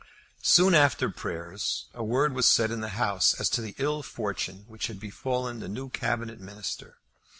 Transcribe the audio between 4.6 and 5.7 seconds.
which had befallen the